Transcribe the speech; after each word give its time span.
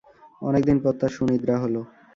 অনেক 0.41 0.63
দিন 0.69 0.77
পর 0.83 0.93
তাঁর 0.99 1.11
সুনিদ্রা 1.15 1.55
হল। 1.63 1.75